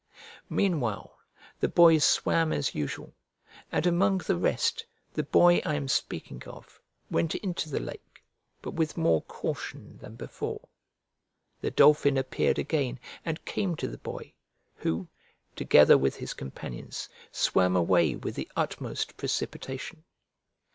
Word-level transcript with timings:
Meanwhile 0.49 1.15
the 1.59 1.67
boys 1.69 2.03
swam 2.03 2.51
as 2.51 2.73
usual, 2.73 3.13
and 3.71 3.85
among 3.85 4.17
the 4.17 4.35
rest, 4.35 4.83
the 5.13 5.21
boy 5.21 5.61
I 5.63 5.75
am 5.75 5.87
speaking 5.87 6.41
of 6.47 6.81
went 7.11 7.35
into 7.35 7.69
the 7.69 7.79
lake, 7.79 8.23
but 8.63 8.71
with 8.71 8.97
more 8.97 9.21
caution 9.21 9.99
than 9.99 10.15
before. 10.15 10.67
The 11.59 11.69
dolphin 11.69 12.17
appeared 12.17 12.57
again 12.57 12.99
and 13.23 13.45
came 13.45 13.75
to 13.75 13.87
the 13.87 13.99
boy, 13.99 14.33
who, 14.73 15.07
together 15.55 15.99
with 15.99 16.15
his 16.15 16.33
companions, 16.33 17.07
swam 17.31 17.75
away 17.75 18.15
with 18.15 18.33
the 18.33 18.49
utmost 18.55 19.17
precipitation. 19.17 20.03